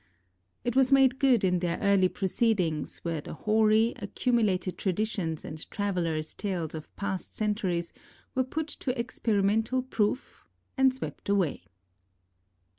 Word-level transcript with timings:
'It 0.65 0.75
was 0.75 0.91
made 0.91 1.19
good 1.19 1.43
in 1.43 1.59
their 1.59 1.77
early 1.77 2.09
Proceedings, 2.09 2.97
where 3.03 3.21
the 3.21 3.35
hoary, 3.35 3.93
accumulated 3.97 4.75
traditions 4.75 5.45
and 5.45 5.69
travellers' 5.69 6.33
tales 6.33 6.73
of 6.73 6.89
past 6.95 7.35
centuries 7.35 7.93
were 8.33 8.43
put 8.43 8.67
to 8.69 8.99
experimental 8.99 9.83
proof 9.83 10.43
and 10.75 10.91
swept 10.91 11.29
away. 11.29 11.65